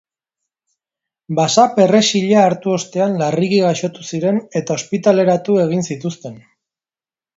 [1.39, 6.41] Basaperrexila hartu ostean, larriki gaixotu ziren eta ospitaleratu egin zituzten.